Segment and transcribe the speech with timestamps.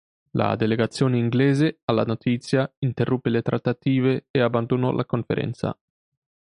[0.31, 5.77] La delegazione inglese, alla notizia, interruppe le trattative e abbandonò la conferenza.